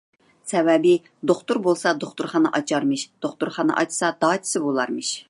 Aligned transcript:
سەۋەبى، 0.51 0.93
دوختۇر 1.31 1.59
بولسا 1.67 1.93
دوختۇرخانا 2.05 2.53
ئاچارمىش، 2.61 3.05
دوختۇرخانا 3.27 3.77
ئاچسا 3.83 4.11
داچىسى 4.25 4.65
بولارمىش. 4.69 5.17